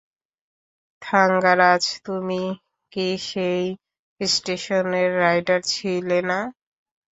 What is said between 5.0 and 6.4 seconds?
Writer ছিলে না?